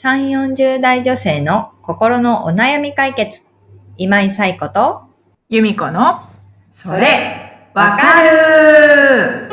[0.00, 3.42] 3、40代女性の心のお悩み解決。
[3.96, 5.02] 今井冴子と、
[5.48, 6.20] 由美子の、
[6.70, 9.48] それ、わかる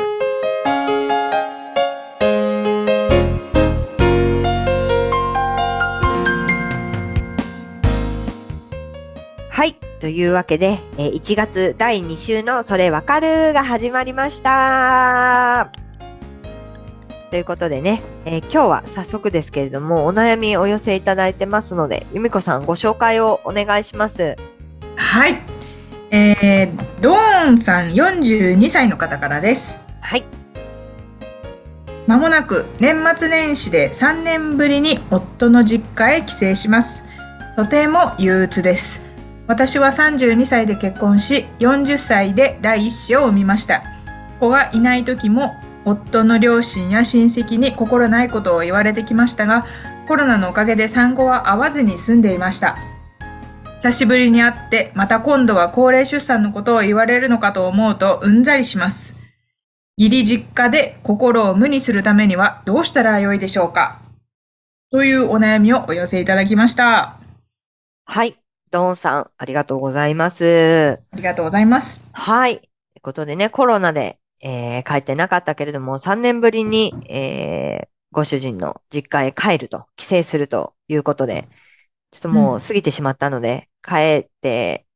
[9.50, 9.74] はい。
[9.98, 15.85] というわけで、えー1月第2週のそれわかるが始まりました。
[17.30, 24.36] ということでね、えー今日は早速ですけれども、お悩みお寄せいただいてますので、由美子さんご紹介をお願いします。
[24.94, 25.38] はい。
[26.10, 29.78] えー、ドーンさん42歳の方からです。
[30.00, 30.24] はい。
[32.06, 37.04] まもなく年末年始で3年ぶりに夫の実家へ帰省します。
[37.56, 39.02] とても憂鬱です。
[39.48, 43.82] 私は32歳で結婚し、40歳で第一子を産みました。
[44.38, 49.64] 子がいない時も夫の両親や親戚に心ないことを言われてきましたが、
[50.08, 52.76] コロナのおかげで産後は会わずに住んでいました。
[53.76, 59.16] 久しぶりに会って、また今度は高齢出産のことを言われるのかと思うとうんざりします。
[59.96, 64.00] 義理実家で心を無にするためにはどうしたらよいでしょうか
[64.90, 67.16] というお悩みをお寄せいただきました。
[68.04, 68.36] はい。
[68.70, 70.98] ドーンさん、ありがとうございます。
[71.12, 72.02] ありがとうございます。
[72.12, 72.58] はい。
[72.58, 72.66] とい
[72.98, 74.18] うことでね、コロナで、
[74.48, 81.48] えー帰ってなかったけれども、3年ぶりに、えーご主人の実家へ帰ると、帰省するということで、
[82.12, 84.86] ちょっともう過ぎてしまったので、帰って、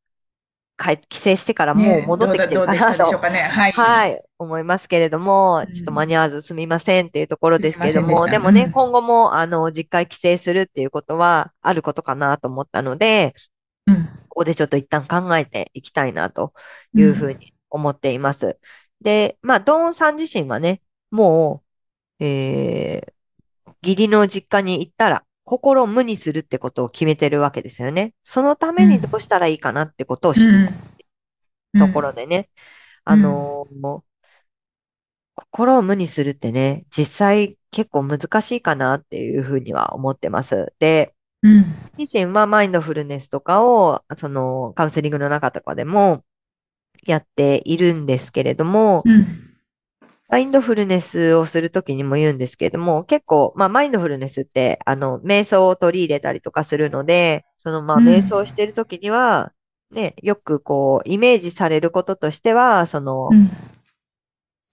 [0.79, 3.43] 帰、帰省してからもうね戻ってきてるかなと、でしょうかね。
[3.43, 3.73] はい。
[3.73, 13.35] はい、思いますけれどもう、んちょっと間に合わずすみませんっていうところですけれども、すみませんででもね、うん今後も、あの、実家へ帰省するっていうことはあることかなと思ったので、
[13.87, 14.09] うん。
[14.29, 16.55] ここでちょっと一旦考えていきたいなと
[16.95, 18.59] いうふうに思っています。
[19.01, 21.65] で、まあ、ドーンさん自身はね、も
[22.21, 28.15] う、えー、義理の実家に行ったら、心を無にするってことを決めてるわけですよね。
[28.25, 30.73] そのためにどうしたらいいかなってことを知うんる
[31.79, 32.51] ところでね、
[33.05, 34.03] あのー
[35.35, 40.75] 心を無にするってね、実際結構難しいかなっていうふうには思ってます。
[40.79, 41.65] で、うん。
[41.97, 46.25] 自身はマインドフルネスとかを、そのカウンセリングの中とかでも
[47.07, 49.41] やっているんですけれども、うん。
[50.29, 59.53] マインドフルネスをするときにも言うんですけれども、結構、まあ、マインドフルネスって、あの、瞑想を取り入れたりとかするので、その、まあ、うん瞑想してるときには、
[59.91, 63.51] ね、よくこう、イメージされることとしては、そのう、ん。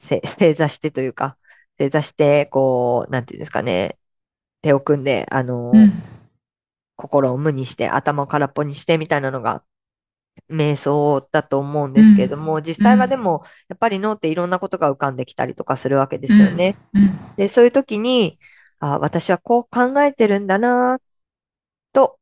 [0.10, 1.38] せ正座してというか、
[1.78, 4.00] 正座して、こう、なんていうんですかね、
[4.62, 5.92] 手を組んで、あの、うん。
[6.98, 9.64] 心を無にして、頭を空っぽにしてみたいなのが、
[10.50, 16.75] 瞑想だと思うんですけれども、実際はでも、やっぱり脳っていろんなことが浮かんできたりとかするわけですよね。
[16.94, 17.36] うん。
[17.36, 18.40] で、そういう時に、
[18.80, 21.00] あ、私はこう考えてるんだな、
[21.94, 22.20] と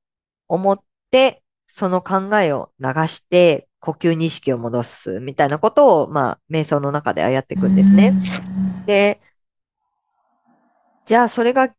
[0.48, 0.80] 思っ
[1.12, 8.14] て、その考えを流して、呼吸に意識を戻すみたいなことを、まあ、瞑想の中ではやっていくんですね。
[8.88, 9.22] で、
[11.06, 11.70] じゃあそれが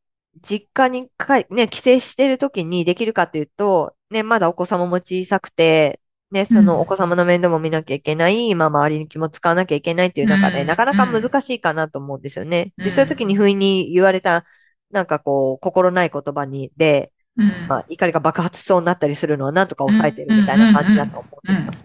[0.41, 6.01] 実家にかい、ね、帰省してる時にできるかというと、ね、まだお子様も小さくて、
[6.31, 6.67] ね、そうん。
[6.67, 10.67] のお子様の面倒も見なきゃいけない、まあ周りに気も使わなきゃいけないっていう中で、うん。
[10.67, 12.73] なかなか難しいかなと思うんですよね。
[12.79, 12.91] で、うん。
[12.91, 14.45] そういう時に不意に言われた、
[14.91, 17.51] なんかこう、心ない言葉に、で、うん。
[17.69, 21.85] まあ怒りが爆発しそうになったりするのはなんとか抑えてるみたいな感じだと思っています。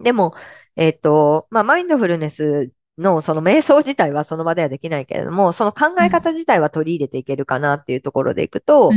[0.00, 0.34] でも、
[0.76, 8.94] えっと、まあ、マインドフルネスのその瞑想自体はその場ではできないけれども、その考え方自体は取り入れていけるかなっていうところでいくと、うん。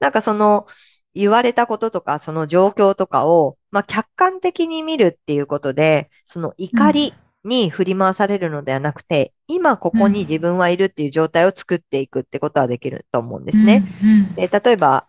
[0.00, 0.66] なんかその
[1.14, 7.14] 言われたこととか、その状況とかを、まあ、客観的に見るっていうことで、その怒り
[7.44, 13.84] に振り回されるのではなくて、今ここに自分はいるっていう状態を作っていくってことはできると思うんですね。。
[14.02, 14.34] うん。
[14.34, 15.06] で、例えば、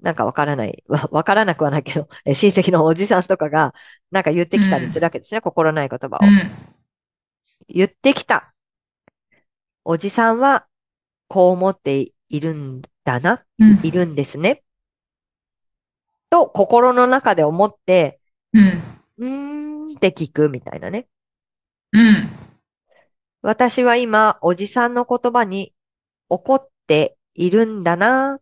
[0.00, 3.74] なんかわからない、わわからなくはないけど、え親戚のおじさんとかが、
[4.10, 6.18] なんか言ってきたりするわけですね、心ない言葉を。
[6.22, 6.40] うん。
[7.68, 8.54] 言ってきた。
[9.84, 10.66] おじさんは、
[11.28, 13.80] こう思っているんだな、うん。
[13.82, 14.62] いるんですね。
[16.30, 18.20] と、心の中で思って、
[18.52, 18.82] うん。
[19.18, 21.06] うーんって聞くみたいなね。
[21.92, 22.28] うん。
[23.42, 25.74] 私は今、おじさんの言葉に
[26.28, 28.40] 怒っているんだな、っ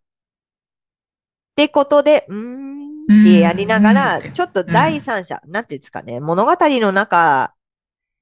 [1.57, 7.55] てことで、うーんってやりながうら、んちょっと第三者、なんていうんですかね、物語の中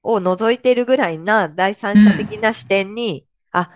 [0.03, 3.71] を覗いているぐらいな第三者的な視点に、あ、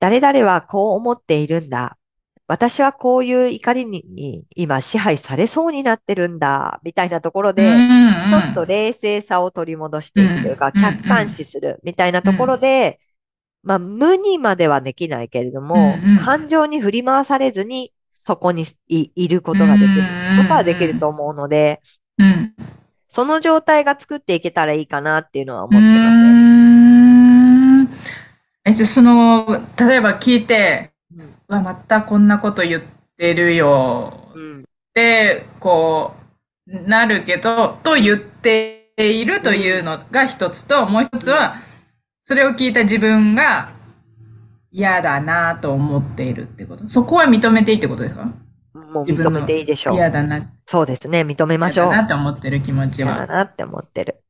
[0.00, 1.98] 誰々はこう思っているんだ。
[2.46, 13.00] 私はこういう怒りに今支配されそうになってるんだ、みたいなところで、ちょっと冷静さを取り戻していくというか、うん客観視するみたいなところで、
[13.62, 20.02] まあ、無にまではできないけれども、感情に振り回されずに、そこにいいることができる。
[20.42, 21.80] ことはできると思うので、
[22.18, 22.54] うん。
[23.08, 27.94] その状態が作っていけたらいいかなっていうのはう思ってます。
[28.66, 29.46] え、じゃあその、
[29.78, 30.93] 例えば聞いて、
[31.54, 32.82] わ、またこんなこと言っ
[33.16, 34.30] てるよ。
[34.34, 34.60] うん。
[34.60, 34.64] っ
[34.94, 36.14] て、こ
[36.66, 41.56] う、なるけど、と言っているというのが一つと、もう一つは、
[42.22, 43.70] それを聞いた自分が
[44.70, 46.88] 嫌だなと思っているってこと。
[46.88, 48.24] そこは認めていいってことですか？
[48.72, 49.94] もう認めていいでしょう。
[49.94, 51.20] 嫌だな、そうですね。
[51.20, 51.86] 認めましょう。
[51.88, 53.26] 嫌だなって思ってる気持ち嫌だは。
[53.26, 54.22] なって思ってる。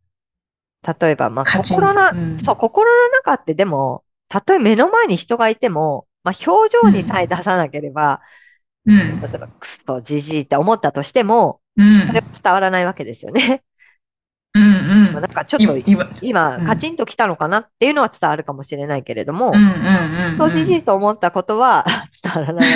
[1.01, 8.21] 例えば、まあ、心の、うんそう、心の中ってでも、たとえ目の前に人がいても、まあ、表情にさえ出さなければ、
[8.87, 9.21] うん。
[9.21, 13.63] 例えば、クソ、じじいって思ったとしても、うんそれは伝わらないわけですよね。
[14.55, 15.15] うんまあうん。
[15.15, 15.77] なんかちょっと
[16.23, 20.39] 今、うんカチンと来たのかなっていうのは伝わるかもしれないけれどもうん、うんうんうん。
[20.39, 21.85] そうじじいと思ったことは
[22.23, 22.71] 伝わらない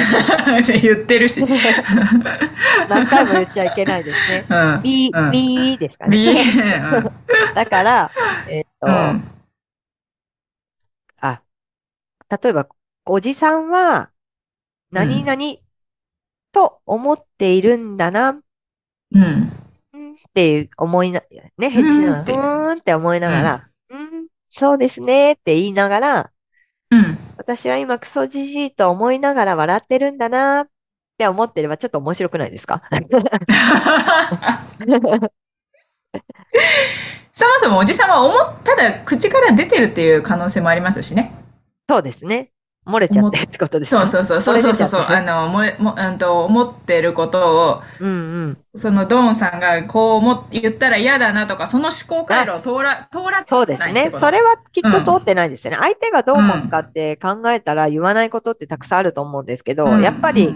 [0.54, 1.46] わ言ってるし。
[1.46, 1.54] け。
[2.88, 4.44] 何回も言っちゃいけないですね。
[4.50, 4.82] うん。
[4.82, 6.40] ビー、うんビーですかビね。
[6.40, 8.10] ーだから、
[8.48, 9.22] えっと、うん。
[11.20, 11.42] あ、
[12.30, 12.68] 例えば、
[13.10, 14.10] おじさんは、
[14.90, 15.42] 何々
[16.52, 18.40] と思っているんだな、
[19.12, 19.22] うん。
[19.22, 21.22] うんっていう思いな、
[21.56, 26.30] ね、返事しながら、うーんって思いながら、うん、そうですねって言いながら、
[26.90, 27.18] うん。
[27.36, 30.68] 私は今クソじじいと思いながら笑ってるんだなっ
[31.16, 32.82] て思ってればちょっと面白くないですか？
[37.32, 41.32] そもそもおじさんは思っただ口から出てるっていう可能性もありますしね。
[41.88, 42.50] そうですね。
[42.88, 44.58] 漏れちゃってるってことですかそうそうそう。
[44.58, 45.00] そうそうそう。
[45.06, 48.14] あの、もれ、も、うんと、思ってることを、るうんう
[48.48, 48.58] ん。
[48.74, 54.10] そのドーンさんがこう思っ言ったら嫌だなとか、その思考回路を通ら、通らそうですね。
[54.18, 55.76] それはきっと通ってないですよね。
[55.78, 60.02] 相手がどう思うかって考えたら言わないことってたくさんあると思うんですけど、うん。
[60.02, 60.54] やっぱり、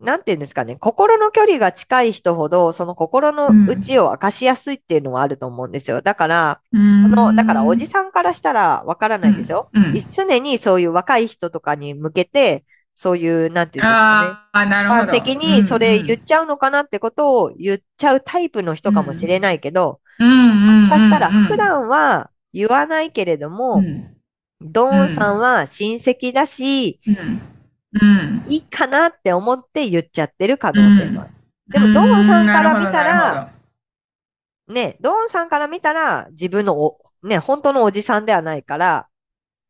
[0.00, 6.00] なんていうんですかね、心の距離が近い人ほど、その心の内を明かしやすいっていうのはあると思うんですよ。
[6.02, 7.00] だから、うん。
[7.02, 9.70] その、だからおじさんからしたらわからないですよ。
[9.74, 9.84] うん。
[9.84, 10.04] うん。
[10.10, 12.64] 常にそういう若い人とかに向けて、
[12.94, 14.26] そういう、なんていうんですかね。
[14.26, 15.12] ああ、なるほど。
[15.12, 20.00] 的にそれ言っっちゃうのかなってことを言っちゃうタイプの人かもしれないけど、
[20.64, 21.44] もしかしたらうん。
[21.46, 24.16] 普段は言わないけれども、うん。
[24.60, 27.00] ドーンさんは親戚だし、
[27.92, 28.08] うん
[28.46, 31.30] うんいいかなって思って言っちゃってる可能性もある。
[31.68, 33.52] でもドーンさんから見たら
[34.68, 39.08] ね、ドーンさんから見たら自分のお、ね、本当のおじさんではないから、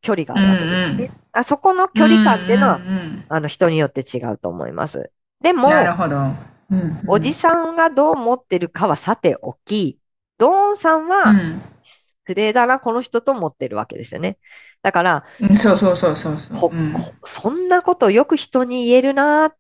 [0.03, 0.95] 距離があるわけですね。
[0.95, 5.13] うんうんあそこの距離感っていうのは、んんあの人によって違うと思います。
[5.41, 6.17] でもうん、なるほど。
[6.17, 6.25] うん
[6.73, 10.01] うんおじさんがどう思ってるかはさておき、
[10.39, 14.39] ドーンさんうはん失礼だな、この人と思ってるわけですよね。
[14.83, 16.59] だから、うんそうそうそうそうそう。
[16.59, 19.57] こうんこそんなことよく人に言えるなっ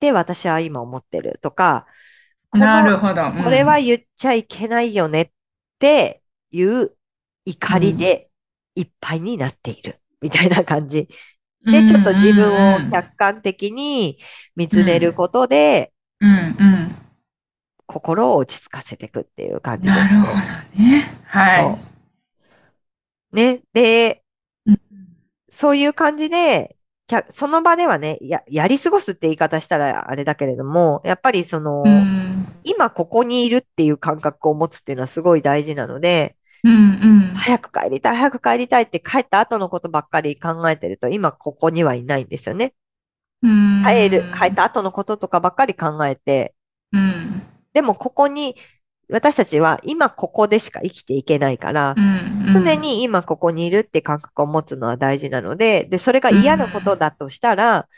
[0.00, 1.86] て私は今思ってるとか、
[2.52, 3.22] なるほど。
[3.22, 5.30] うんこれは言っちゃいけないよねっ
[5.78, 6.96] ていう
[7.44, 8.30] 怒りで
[8.74, 11.08] いっぱいになっているみたいな感じ。
[11.64, 14.18] で、ちょっと自分を客観的に
[14.56, 16.94] 見つめることで、うんうん。
[17.86, 20.32] 心を落ち着かせていくっていう感じですなるほど
[20.82, 21.04] ね。
[21.26, 21.78] は
[23.32, 23.36] い。
[23.36, 23.62] ね。
[23.72, 24.21] で、うん
[25.52, 26.76] そういう感じで、
[27.30, 32.22] その場ではね、や、やり過ごすって言い方したらあれだけれども、やっぱりその、うん
[32.64, 37.20] 今ここにいるっていう感覚を持つっていうのはすごい大事なので、うんうん。
[37.34, 42.74] 早く帰りたい、早く帰りたいって帰った後のことばっかり考えてると、今ここにはいないんですよね。
[43.42, 46.54] うん帰る、帰った後のこととかばっかり考えて、
[46.92, 48.54] うんでもここに、
[49.12, 52.64] 私たちは今ここでしか生きていけないからう、んうん。
[52.64, 57.88] 常に今ここにいるって感覚を持つのは大事なので、で、それが嫌なことだとしたら、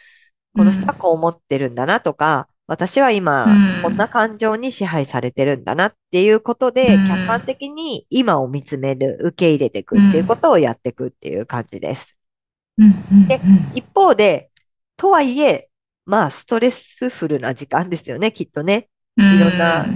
[0.56, 3.48] この人はこう思ってるんだなとか、私は今う
[3.80, 3.82] ん。
[3.82, 7.08] こんな感情に支配されてるんだなっていうことで、うん。
[7.08, 12.16] 客観的に今を見つめる、受け入れていくっていうことをやっていくっていう感じです。
[12.78, 13.28] うんうん。
[13.28, 13.40] で
[13.74, 14.50] 一方で、
[14.96, 15.68] とはいえ、
[16.06, 18.88] まあ、ストレスフルな時間ですよね、きっとね。
[19.16, 19.36] うん。
[19.36, 19.86] いろんな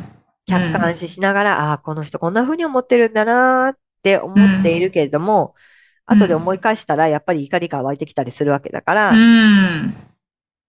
[0.49, 5.55] 客観視しながら、ああ、この人こんな風に思ってるんだなーって思っているけれども、
[6.09, 6.17] うん。
[6.17, 9.95] 後で思い返したら、やっぱり怒りが湧いてきたりするわけだから、うん。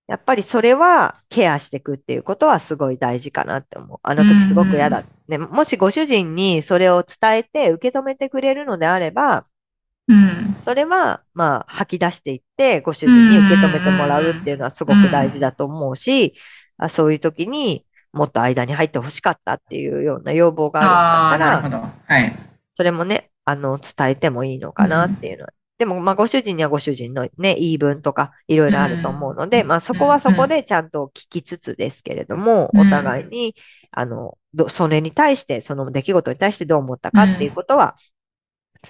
[0.08, 4.00] やっぱりそれはケアしていくっていうことはすごい大事かなって思う。
[4.02, 5.04] あの時すごく嫌だ。
[5.28, 9.46] ね、もしご主人にそれを伝えて受け止めてくれるのであれば、
[10.08, 10.56] うん。
[10.66, 16.34] それは、まあ、吐き出していって、ご主人に受け止めてもらうっていうのはすごく大事だと思うし、
[16.78, 21.94] あそういう時にもっと間に入ってほしかったっていうような要望があるんだったら。
[22.06, 22.34] はい。
[22.76, 25.54] それもね、あの、伝えてもいいのかなっていうのは。
[25.78, 33.56] でも、まあ、ご主人にはご主人のね、言い分とか、いろいろあると思うので、まあ、そこはそこでちゃんと聞きつつですけれども、うんお互いに、
[33.92, 37.96] あの、どそれに対して、その出来事に対してどう思ったかっていうことは、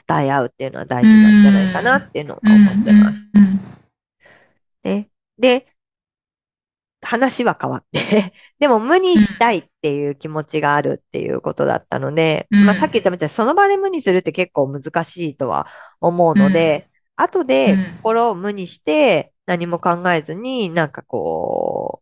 [0.08, 3.20] 伝え合うっていうのは大事なんじゃないかなっていうのは思ってます。
[3.36, 3.60] うん
[4.84, 5.10] ね。
[5.38, 5.68] で、
[7.02, 12.66] 話は変わって、 でも無にしたいっていう気持ちがあるっていうことだったので、うん。
[12.66, 15.68] まあさっき言ったみたいにその場で無にするって結構難しいとは
[16.02, 17.86] 思うので、後でうん。
[17.98, 22.02] 心を無にして何も考えずになんかこ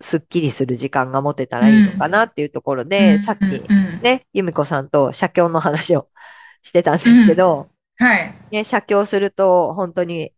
[0.00, 3.22] う、すっきりする時間が持てたらいいのかなっていうところで、うん。
[3.24, 4.00] さっきうん。
[4.02, 6.08] ね、由美子さんと写経の話を
[6.62, 8.34] してたんですけど、はい。
[8.50, 10.32] ね、写経すると本当に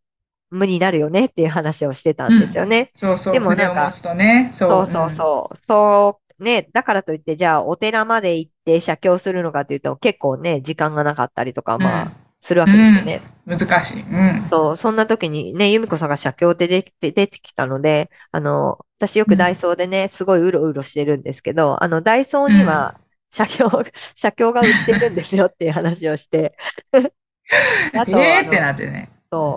[0.51, 2.91] 無になるよねっていう話をしてたんですよね。
[2.95, 3.33] そうそう。
[3.35, 4.51] でもなんかね。
[4.53, 5.57] そうそうそう。
[5.67, 11.83] そう、ね、だからといって、じゃあお寺まで行って写経するのかというと、結構ね、時間がなかったりとか、うん。
[11.83, 13.21] まあ、するわけですよね。
[13.33, 14.03] うん難しい。
[14.03, 14.47] うん。
[14.51, 23.01] そう、そんな時にね、由美子さんが写経って出て出てきたので、あの、私よくダイソーでね、すごいうろうろしてるんですけど、あの、ダイソーには
[23.31, 23.69] 写経、
[24.17, 26.59] 写経が売ってるんですよっていう話をして、
[27.97, 29.09] あと、えーってなってね。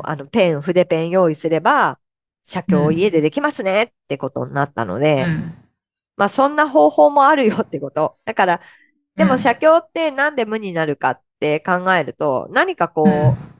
[0.03, 1.99] あの、ペン、筆ペン用意すれば、
[2.45, 5.53] 写経家でできますねってことになったので、うん。
[6.17, 8.17] まあそんな方法もあるよってこと。
[8.25, 8.61] だから、
[9.15, 9.29] でうん。
[9.29, 13.51] も写経ってなんで無になるかって考えると、何かこう、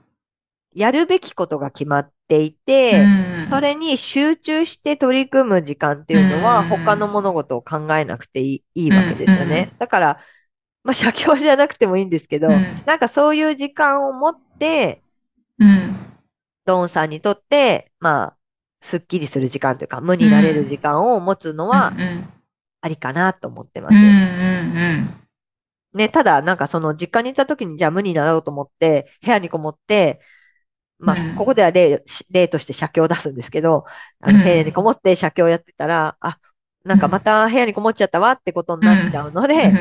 [0.73, 3.49] やるべきことが決まっていて、うん。
[3.49, 6.67] それに集中して取り組む時間っていうのは、うん。
[6.67, 9.71] 他の物事を考えなくていいいいわけですよね。
[9.79, 10.19] だから、
[10.83, 12.63] まあ写経じゃなくてもいいんですけど、うん。
[12.85, 15.01] なんかそういう時間を持って、
[15.61, 15.95] うん。
[16.65, 18.37] ドンさんにとって、まあ、
[18.81, 22.27] すっきりする時間というか、無になれる時間を持つのはうん
[22.81, 23.95] ありかなと思ってます。
[23.95, 25.21] うんうん
[25.93, 30.21] ね、ただ、なんかその実家に行った時に、じゃあ無になろうと思って、部屋にこもって、
[30.99, 33.85] まあうん、ここでは例、例として写経を出すんですけど、
[34.21, 36.39] あのうん部屋にこもって写経をやってたら、あ、
[36.85, 39.47] なんかまた部屋にこもっちゃったわってことになっちゃうのうん。
[39.47, 39.73] で、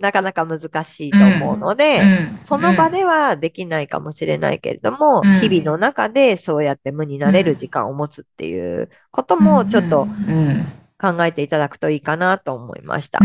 [0.00, 5.40] なかなか難しいと思うので、うんその場ではできないかもしれないけれども、うん。
[5.40, 10.64] 日々の中でそうやって無になれる時間を持つっていうこともちょっとうん
[10.98, 13.20] 考えていただくといいかなと思いました。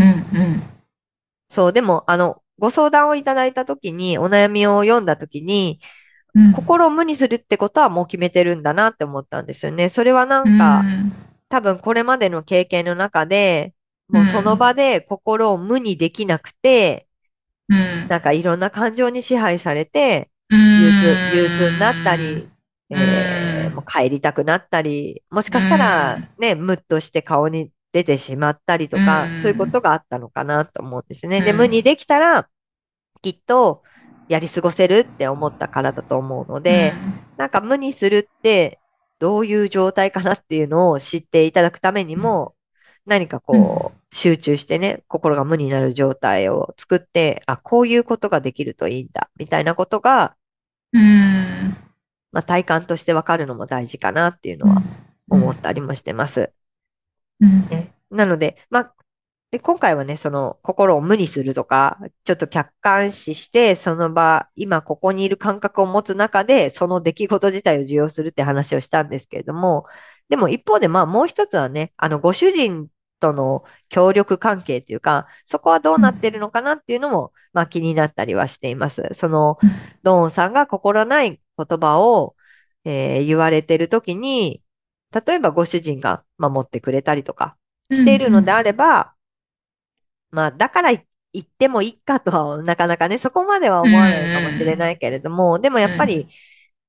[1.50, 5.80] そう、でも、あの、ご相談をいただいたときに、お悩みを読んだときに、
[6.34, 6.52] うん。
[6.52, 9.88] 心を無にするってことはもう決めてるんだなって思ったんですよね。
[9.88, 10.82] それはなんか、
[11.48, 13.72] 多分これまでの経験の中で、
[14.08, 17.08] もうその場で心を無にできなくて、
[17.68, 18.08] うん。
[18.08, 20.58] なんかいろんな感情に支配されて、うん。
[20.82, 22.48] 憂鬱、憂鬱になったり、
[22.90, 29.40] えーうんもう帰りたくなったり、もしかしたらね、ムッとして顔に出てしまったりとか、うん。
[29.42, 31.40] そういうことがあったのかなと思うんですね。
[31.42, 31.56] で、うん。
[31.58, 32.48] 無にできたら、
[33.22, 33.82] きっと
[34.28, 37.00] やり過ごせるって思ったからだと思うので、
[37.36, 38.80] なんか無にするって
[39.18, 42.54] どういう状態かなっていうのを知っていただくためにも、
[43.06, 50.36] 何かこう、集中してね、心が無になる状態を作って、あ、こういうことができるといいんだ、みたいなことが、
[50.92, 51.76] うん。
[52.32, 54.82] まあ、体感としてわかるのも大事かなっていうのは
[55.28, 56.52] 思ったりもしてます。
[57.40, 57.68] うん。
[57.68, 58.94] ね、なので、まあ、
[59.50, 69.86] で、今回はね、その心を無にするとか、ちょっと客観視して、その場、今ここにいる感覚を持つ中で、その出来事自体を受容するって話をしたんですけれども、
[70.28, 72.88] でも一方で、まあもう一つはね、あの、ご主人
[73.24, 79.02] との協力関係っていうか、そこはどうなってるのかなっていうのも、まあ気になったりはしています。
[79.14, 79.70] そのうん、
[80.02, 82.36] ドーンさんが心ない言葉を、
[82.84, 84.62] えー言われてるときに、
[85.26, 87.56] 例えばご主人が守ってくれたりとか
[87.90, 89.14] しているのであれば、
[90.30, 91.04] まあ、だから言
[91.42, 96.28] ってもいいかとは、なかなかね、そこまでは思わないかもしれないけれども、でもやっぱり、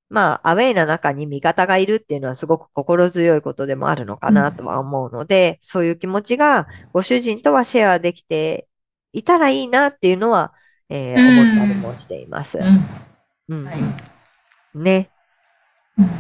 [0.10, 8.68] まあ、アウェイな中に味方がいるっていうのはすごく心強いことでもあるのかなとは思うので、そういう気持ちがご主人とはシェアできて
[9.14, 10.54] いたらいいなっていうのは、
[10.90, 11.26] えーうん。
[11.26, 12.60] 思ったりもしています。
[12.60, 12.88] うん。
[13.50, 13.70] うん。
[13.70, 13.94] はい。
[14.74, 15.12] ね。
[15.98, 16.16] うん。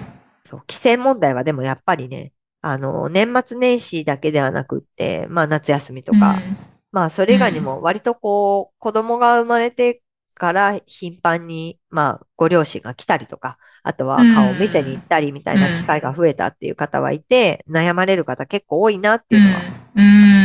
[0.49, 6.45] そう、規制問題はでもやっぱりね、あの、年末年始だけではなくって、まあ夏休みとか、
[6.91, 19.69] まあそれ以外にも割とこう、子供が生まれてから頻繁に、まあご両親が来たりとか、あとは顔を見せに行ったりみたいな機会が増えたっていう方はいて、悩まれる方結構多いなっていうのは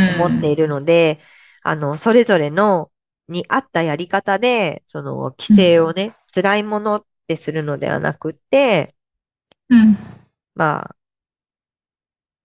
[0.05, 1.19] 思っているので、
[1.63, 2.91] あの、それぞれの、
[3.27, 8.95] に合ったやり方で、その、規制をね、辛いものってするのではなくって、
[10.55, 10.95] ま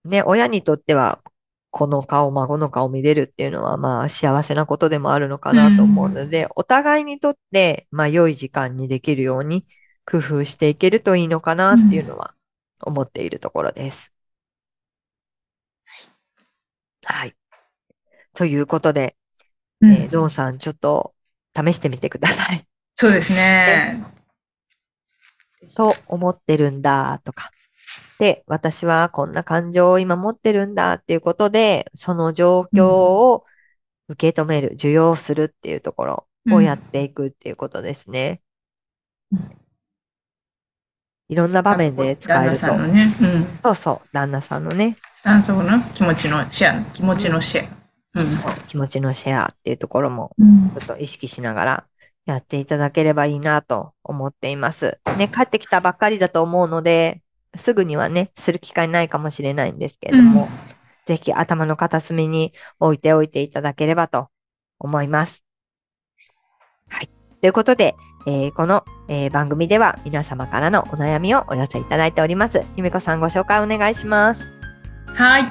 [0.05, 1.21] あ、ね、親にとっては、
[1.71, 9.65] 子の顔、孫の顔見れるっていうのは、まあ、幸せなことでもあるのかなと思うので、お互いにとって、まあ、良い時間にできるように
[10.09, 12.33] 工夫していけるといいのかなっていうのは
[12.81, 14.13] 思っているところです。
[17.03, 17.35] はい。
[18.33, 19.17] ということで、
[19.81, 21.13] うんえードンさん、ちょっと
[21.53, 22.65] 試してみてください。
[22.95, 24.01] そうですね。
[25.75, 27.51] と思ってるんだとか。
[28.17, 33.43] で、私はこんな感情を今持ってるんだっていうことで、その状況を
[34.07, 38.41] 受け止める、受容するっていうところをやっていくっていうことですね。
[39.33, 39.66] うん
[41.29, 42.87] いろんな場面で使えると旦那さん。
[42.87, 43.15] のね。
[43.21, 43.45] うん。
[43.63, 47.77] そうそう、旦那さんのね、あそこの気持ちのシェア、気持ちのシェア。
[48.67, 50.69] 気持ちのシェアっていうところもうん。
[50.71, 51.83] ちょっと意識しながら
[52.25, 54.99] やっていただければいいなと思っています。
[55.17, 57.21] ね、帰ってきたばっかりだと思うので、
[57.57, 64.27] すぐにはね、する機会ないかもしれないんですけれども、うんぜひ頭の片隅に置いておいていただければと
[64.77, 65.43] 思います。
[66.89, 67.09] はい。
[67.39, 67.95] ということで、
[68.27, 72.61] えーこの、えー番組では皆様からのお悩みをお寄せいただいております。
[72.75, 74.43] ゆめこさんご紹介お願いします。
[75.05, 75.45] はい。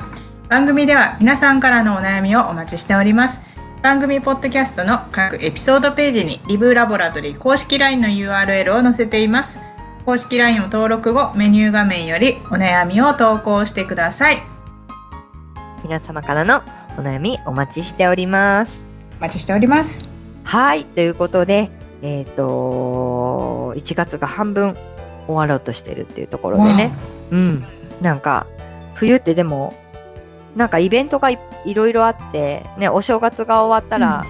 [0.50, 3.40] 番組では皆さんからのお悩みをお待ちしております。
[3.82, 9.58] 番組ポッドキャストの各エピソードページにリブラボラトリー公式 LINE の URL を載せています。
[10.04, 14.42] 公式 LINE を登録後、メニュー画面よりお悩みを投稿してください。
[15.82, 16.62] 皆様からの
[16.98, 18.84] お悩みお待ちしております。
[19.18, 20.08] お待ちしております。
[20.44, 20.84] はい。
[20.84, 21.70] ということで、
[22.02, 24.76] えっ、と、1月が半分
[25.26, 26.92] 終わろうとしてるっていうところでね。
[27.30, 27.64] うん。
[28.00, 28.46] なんか、
[28.94, 29.72] 冬ってでも、
[30.54, 34.24] なんかイベントがいいろいろあって、ね、お正月が終わったら、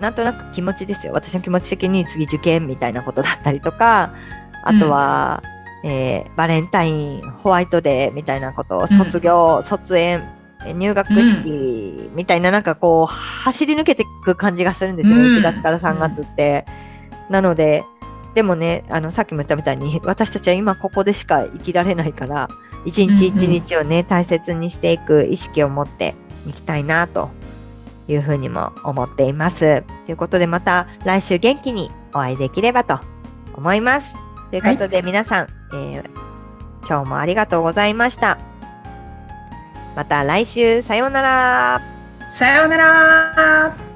[0.00, 1.12] なんとなく気持ちですよ。
[1.12, 4.14] 私の気持ち的に次受験みたいなことだったりとか、
[4.64, 5.42] あとは、
[5.84, 16.66] えーバレンタイン、ホワイトデーみたいなこと、うん卒業、卒園、え入学式みたいな、なんかこう、走り抜けていく感じがするんですよね、うん1月から3月って。
[17.28, 17.84] なので、
[18.34, 22.48] でもね、あの、さっきも言ったみたいに、私たちは今ここでしか生きられないから、
[22.84, 26.14] 一日一日をね、大切にしていく意識を持って
[26.46, 27.30] いきたいな、と
[28.08, 29.82] いうふうにも思っています。
[30.06, 33.00] ということで、また来週元気にお会いできればと
[33.54, 34.14] 思います。
[34.50, 36.30] ということで、皆さん、えー
[36.90, 38.38] 今日もありがとうございました。
[39.96, 41.80] また来週、さようなら。
[42.30, 43.89] さようなら